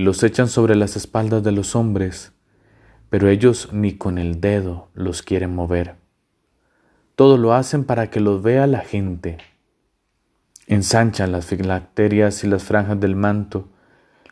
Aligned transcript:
los 0.00 0.22
echan 0.22 0.48
sobre 0.48 0.76
las 0.76 0.96
espaldas 0.96 1.42
de 1.42 1.52
los 1.52 1.76
hombres, 1.76 2.32
pero 3.10 3.28
ellos 3.28 3.68
ni 3.72 3.96
con 3.96 4.18
el 4.18 4.40
dedo 4.40 4.88
los 4.94 5.22
quieren 5.22 5.54
mover. 5.54 5.96
Todo 7.16 7.36
lo 7.36 7.52
hacen 7.52 7.84
para 7.84 8.08
que 8.08 8.20
los 8.20 8.42
vea 8.42 8.66
la 8.66 8.80
gente. 8.80 9.38
Ensanchan 10.66 11.32
las 11.32 11.46
filacterias 11.46 12.44
y 12.44 12.46
las 12.46 12.62
franjas 12.62 12.98
del 12.98 13.16
manto. 13.16 13.68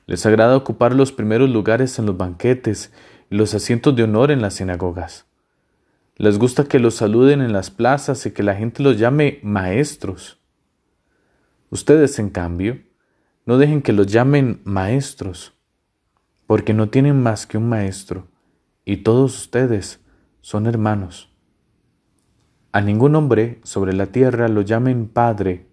Les 0.06 0.24
agrada 0.24 0.56
ocupar 0.56 0.94
los 0.94 1.12
primeros 1.12 1.50
lugares 1.50 1.98
en 1.98 2.06
los 2.06 2.16
banquetes 2.16 2.92
y 3.28 3.36
los 3.36 3.52
asientos 3.52 3.94
de 3.94 4.04
honor 4.04 4.30
en 4.30 4.40
las 4.40 4.54
sinagogas. 4.54 5.26
Les 6.16 6.38
gusta 6.38 6.64
que 6.64 6.78
los 6.78 6.94
saluden 6.94 7.42
en 7.42 7.52
las 7.52 7.70
plazas 7.70 8.24
y 8.24 8.30
que 8.30 8.42
la 8.42 8.54
gente 8.54 8.82
los 8.82 8.98
llame 8.98 9.38
maestros. 9.42 10.38
Ustedes, 11.70 12.18
en 12.18 12.30
cambio, 12.30 12.80
no 13.44 13.58
dejen 13.58 13.82
que 13.82 13.92
los 13.92 14.06
llamen 14.06 14.60
maestros, 14.64 15.57
porque 16.48 16.72
no 16.72 16.88
tienen 16.88 17.22
más 17.22 17.46
que 17.46 17.58
un 17.58 17.68
maestro, 17.68 18.26
y 18.86 18.96
todos 18.98 19.38
ustedes 19.38 20.02
son 20.40 20.66
hermanos. 20.66 21.30
A 22.72 22.80
ningún 22.80 23.16
hombre 23.16 23.60
sobre 23.64 23.92
la 23.92 24.06
tierra 24.06 24.48
lo 24.48 24.62
llamen 24.62 25.08
Padre, 25.08 25.66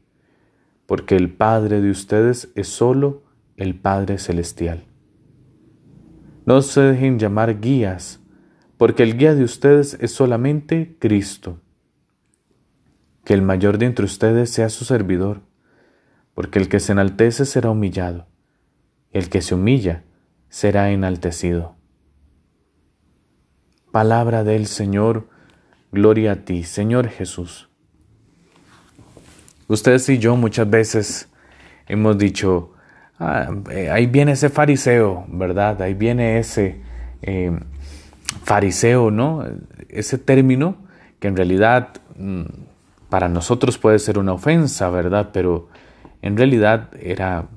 porque 0.86 1.16
el 1.16 1.34
Padre 1.34 1.80
de 1.80 1.90
ustedes 1.90 2.52
es 2.56 2.67
solo 2.67 3.23
el 3.56 3.80
Padre 3.80 4.17
Celestial. 4.17 4.84
No 6.45 6.62
se 6.62 6.82
dejen 6.82 7.20
llamar 7.20 7.62
guías, 7.62 8.20
porque 8.76 9.04
el 9.04 9.17
guía 9.17 9.34
de 9.34 9.45
ustedes 9.45 9.98
es 10.02 10.12
solamente 10.12 10.98
Cristo. 11.00 11.62
Que 13.23 13.34
el 13.34 13.44
mayor 13.44 13.78
de 13.78 13.86
entre 13.86 14.04
ustedes 14.04 14.50
sea 14.50 14.67
su 14.67 14.84
servidor, 14.84 15.39
porque 16.34 16.60
el 16.60 16.67
que 16.67 16.82
se 16.82 16.92
enaltece 16.92 17.45
será 17.45 17.70
humillado, 17.70 18.28
y 19.14 19.20
el 19.20 19.30
que 19.30 19.42
se 19.42 19.56
humilla 19.56 20.04
será 20.56 20.89
enaltecido. 20.92 21.75
Palabra 23.92 24.45
del 24.45 24.67
Señor, 24.67 25.28
gloria 25.92 26.31
a 26.31 26.36
ti, 26.45 26.64
Señor 26.64 27.09
Jesús. 27.09 27.67
Ustedes 29.67 30.08
y 30.08 30.17
yo 30.17 30.38
muchas 30.38 30.70
veces 30.70 31.30
hemos 31.88 32.17
dicho, 32.17 32.72
ah, 33.20 33.50
eh, 33.70 33.89
ahí 33.89 34.06
viene 34.06 34.31
ese 34.31 34.48
fariseo, 34.48 35.26
¿verdad? 35.28 35.81
Ahí 35.81 35.94
viene 35.94 36.39
ese 36.39 36.80
eh, 37.22 37.52
fariseo, 38.45 39.11
¿no? 39.11 39.44
Ese 39.89 40.17
término 40.17 40.78
que 41.20 41.28
en 41.28 41.36
realidad 41.36 41.89
mm, 42.16 42.44
para 43.09 43.28
nosotros 43.28 43.78
puede 43.78 44.00
ser 44.00 44.17
una 44.17 44.31
ofensa, 44.31 44.89
¿verdad? 44.89 45.31
Pero 45.33 45.67
en 46.22 46.38
realidad 46.38 46.92
era 46.98 47.50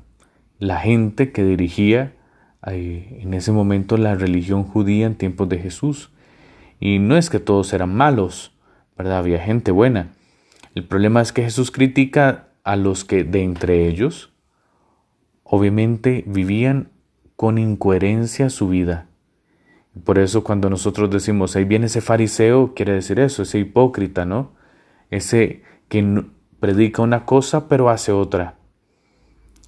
la 0.58 0.80
gente 0.80 1.30
que 1.30 1.44
dirigía 1.44 2.17
en 2.62 3.34
ese 3.34 3.52
momento 3.52 3.96
la 3.96 4.14
religión 4.14 4.64
judía 4.64 5.06
en 5.06 5.16
tiempos 5.16 5.48
de 5.48 5.58
Jesús. 5.58 6.10
Y 6.80 6.98
no 6.98 7.16
es 7.16 7.30
que 7.30 7.40
todos 7.40 7.72
eran 7.72 7.94
malos, 7.94 8.52
¿verdad? 8.96 9.18
Había 9.18 9.40
gente 9.40 9.70
buena. 9.70 10.12
El 10.74 10.84
problema 10.84 11.20
es 11.20 11.32
que 11.32 11.42
Jesús 11.42 11.70
critica 11.70 12.48
a 12.64 12.76
los 12.76 13.04
que 13.04 13.24
de 13.24 13.42
entre 13.42 13.88
ellos, 13.88 14.32
obviamente, 15.42 16.24
vivían 16.26 16.90
con 17.36 17.58
incoherencia 17.58 18.50
su 18.50 18.68
vida. 18.68 19.06
Por 20.04 20.18
eso 20.18 20.44
cuando 20.44 20.70
nosotros 20.70 21.10
decimos, 21.10 21.56
ahí 21.56 21.64
viene 21.64 21.86
ese 21.86 22.00
fariseo, 22.00 22.74
quiere 22.74 22.92
decir 22.92 23.18
eso, 23.18 23.42
ese 23.42 23.58
hipócrita, 23.58 24.24
¿no? 24.24 24.52
Ese 25.10 25.62
que 25.88 26.24
predica 26.60 27.02
una 27.02 27.24
cosa 27.24 27.68
pero 27.68 27.88
hace 27.88 28.12
otra. 28.12 28.56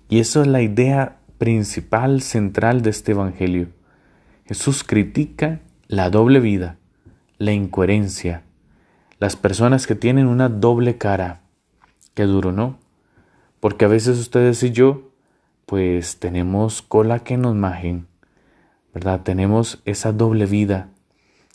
Y 0.08 0.18
eso 0.18 0.42
es 0.42 0.48
la 0.48 0.60
idea 0.62 1.19
principal, 1.40 2.20
central 2.20 2.82
de 2.82 2.90
este 2.90 3.12
Evangelio. 3.12 3.70
Jesús 4.44 4.84
critica 4.84 5.60
la 5.88 6.10
doble 6.10 6.38
vida, 6.38 6.76
la 7.38 7.52
incoherencia, 7.52 8.42
las 9.18 9.36
personas 9.36 9.86
que 9.86 9.94
tienen 9.94 10.26
una 10.26 10.50
doble 10.50 10.98
cara. 10.98 11.40
Qué 12.12 12.24
duro, 12.24 12.52
¿no? 12.52 12.78
Porque 13.58 13.86
a 13.86 13.88
veces 13.88 14.18
ustedes 14.18 14.62
y 14.62 14.70
yo, 14.70 15.12
pues 15.64 16.18
tenemos 16.18 16.82
cola 16.82 17.20
que 17.20 17.38
nos 17.38 17.54
majen, 17.54 18.06
¿verdad? 18.92 19.22
Tenemos 19.22 19.80
esa 19.86 20.12
doble 20.12 20.44
vida. 20.44 20.90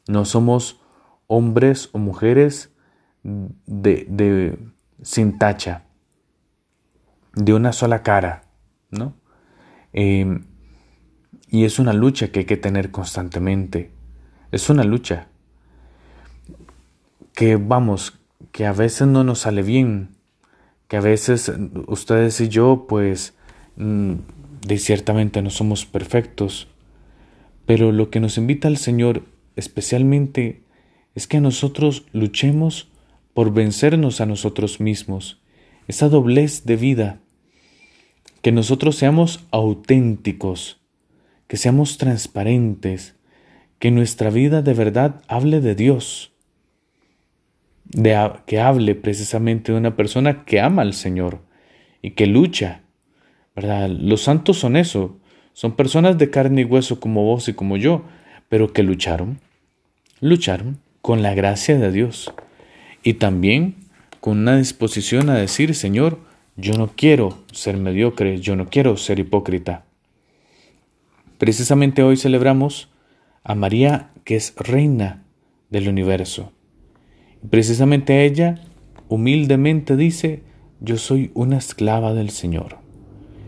No 0.08 0.26
somos 0.26 0.82
hombres 1.28 1.90
o 1.92 2.00
mujeres 2.00 2.74
de, 3.22 4.08
de 4.10 4.58
sin 5.04 5.38
tacha, 5.38 5.84
de 7.36 7.54
una 7.54 7.72
sola 7.72 8.02
cara, 8.02 8.46
¿no? 8.90 9.14
Em, 9.98 10.44
y 11.50 11.64
es 11.64 11.80
una 11.80 11.94
lucha 11.94 12.28
que 12.28 12.40
hay 12.40 12.46
que 12.46 12.58
tener 12.58 12.92
constantemente. 12.92 13.92
Es 14.52 14.70
una 14.70 14.84
lucha 14.84 15.30
que 17.34 17.56
vamos, 17.56 18.20
que 18.52 18.66
a 18.66 18.74
veces 18.74 19.08
no 19.08 19.24
nos 19.24 19.40
sale 19.40 19.64
bien, 19.64 20.10
que 20.90 20.98
a 20.98 21.02
veces 21.02 21.50
ustedes 21.88 22.42
y 22.42 22.50
yo 22.50 22.86
pues 22.90 23.36
mm, 23.78 24.16
de 24.68 24.78
ciertamente 24.80 25.42
no 25.42 25.50
somos 25.50 25.86
perfectos, 25.86 26.68
pero 27.66 27.94
lo 27.94 28.10
que 28.10 28.20
nos 28.20 28.38
invita 28.38 28.68
al 28.68 28.78
Señor 28.78 29.24
especialmente 29.56 30.62
es 31.16 31.26
que 31.26 31.40
nosotros 31.40 32.06
luchemos 32.12 32.90
por 33.34 33.54
vencernos 33.54 34.20
a 34.20 34.26
nosotros 34.26 34.82
mismos, 34.82 35.42
esa 35.88 36.10
doblez 36.10 36.66
de 36.66 36.76
vida 36.76 37.20
que 38.46 38.52
nosotros 38.52 38.96
seamos 38.96 39.44
auténticos, 39.50 40.80
que 41.48 41.58
seamos 41.58 41.98
transparentes, 41.98 43.16
que 43.80 43.90
nuestra 43.90 44.30
vida 44.30 44.62
de 44.62 44.76
verdad 44.76 45.24
hable 45.28 45.62
de 45.62 45.74
Dios, 45.74 46.32
de, 47.86 48.34
que 48.46 48.60
hable 48.60 48.94
precisamente 48.94 49.72
de 49.72 49.80
una 49.80 49.96
persona 49.96 50.46
que 50.46 50.62
ama 50.62 50.84
al 50.84 50.94
Señor 50.94 51.40
y 52.04 52.12
que 52.12 52.28
lucha, 52.28 52.82
¿verdad? 53.56 53.90
Los 53.90 54.22
santos 54.22 54.60
son 54.60 54.78
eso, 54.78 55.18
son 55.54 55.76
personas 55.76 56.20
de 56.20 56.30
carne 56.30 56.62
y 56.62 56.66
hueso 56.66 57.00
como 57.00 57.24
vos 57.24 57.50
y 57.50 57.54
como 57.54 57.78
yo, 57.78 58.06
pero 58.48 58.74
que 58.74 58.84
lucharon, 58.84 59.40
lucharon 60.22 60.78
con 61.02 61.24
la 61.24 61.34
gracia 61.34 61.80
de 61.80 61.92
Dios 61.92 62.32
y 63.02 63.16
también 63.16 63.74
con 64.20 64.38
una 64.38 64.58
disposición 64.58 65.32
a 65.32 65.36
decir, 65.36 65.74
Señor, 65.74 66.20
yo 66.58 66.78
no 66.78 66.92
quiero 66.96 67.38
ser 67.52 67.78
mediocre, 67.78 68.40
yo 68.40 68.56
no 68.56 68.68
quiero 68.68 68.96
ser 68.96 69.20
hipócrita. 69.20 69.86
Precisamente 71.38 72.02
hoy 72.02 72.16
celebramos 72.16 72.90
a 73.44 73.56
María, 73.56 74.12
que 74.24 74.38
es 74.38 74.56
reina 74.56 75.26
del 75.70 75.90
universo. 75.90 76.54
Precisamente 77.50 78.26
ella 78.26 78.62
humildemente 79.10 79.98
dice, 79.98 80.44
yo 80.80 80.98
soy 80.98 81.32
una 81.34 81.58
esclava 81.58 82.14
del 82.14 82.30
Señor. 82.30 82.78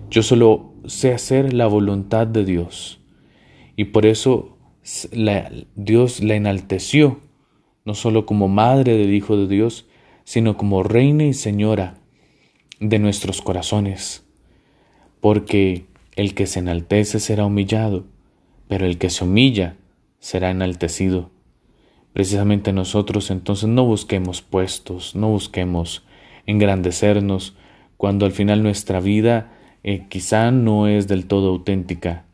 Yo 0.09 0.21
solo 0.21 0.73
sé 0.85 1.13
hacer 1.13 1.53
la 1.53 1.67
voluntad 1.67 2.27
de 2.27 2.43
Dios. 2.43 2.99
Y 3.77 3.85
por 3.85 4.05
eso 4.05 4.57
Dios 5.75 6.21
la 6.21 6.35
enalteció, 6.35 7.21
no 7.85 7.93
solo 7.93 8.25
como 8.25 8.49
madre 8.49 8.97
del 8.97 9.13
Hijo 9.13 9.37
de 9.37 9.47
Dios, 9.47 9.87
sino 10.25 10.57
como 10.57 10.83
reina 10.83 11.23
y 11.23 11.33
señora 11.33 11.95
de 12.79 12.99
nuestros 12.99 13.41
corazones, 13.41 14.23
porque 15.19 15.85
el 16.15 16.33
que 16.33 16.45
se 16.45 16.59
enaltece 16.59 17.19
será 17.19 17.45
humillado, 17.45 18.05
pero 18.67 18.85
el 18.85 18.97
que 18.97 19.09
se 19.09 19.23
humilla 19.23 19.75
será 20.19 20.51
enaltecido. 20.51 21.31
Precisamente 22.13 22.73
nosotros 22.73 23.31
entonces 23.31 23.69
no 23.69 23.85
busquemos 23.85 24.41
puestos, 24.41 25.15
no 25.15 25.29
busquemos 25.29 26.03
engrandecernos, 26.45 27.55
cuando 27.97 28.25
al 28.25 28.31
final 28.31 28.61
nuestra 28.61 28.99
vida 28.99 29.53
eh, 29.83 30.05
quizá 30.07 30.51
no 30.51 30.87
es 30.87 31.07
del 31.07 31.25
todo 31.25 31.49
auténtica. 31.49 32.25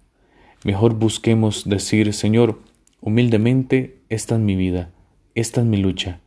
Mejor 0.65 0.95
busquemos 0.95 1.67
decir, 1.67 2.13
Señor, 2.13 2.61
humildemente, 3.01 3.99
esta 4.09 4.35
es 4.35 4.41
mi 4.41 4.55
vida, 4.55 4.91
esta 5.35 5.61
es 5.61 5.67
mi 5.67 5.77
lucha, 5.77 6.19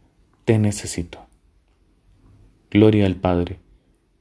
te 0.45 0.59
necesito. 0.59 1.21
Gloria 2.71 3.07
al 3.07 3.17
Padre 3.17 3.66